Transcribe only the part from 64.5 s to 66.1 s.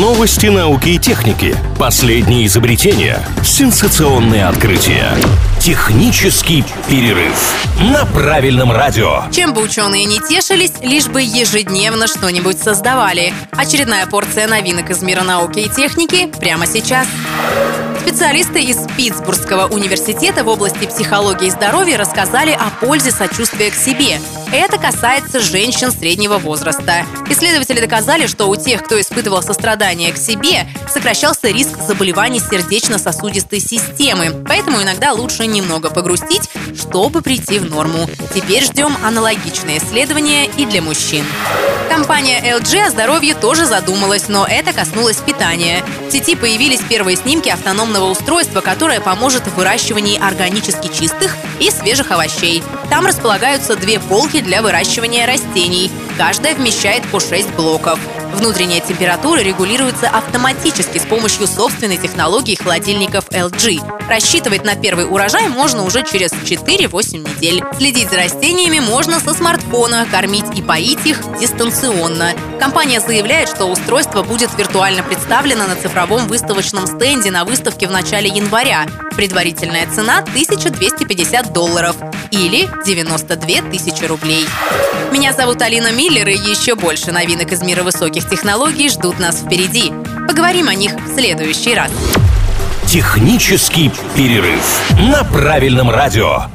на первый урожай можно уже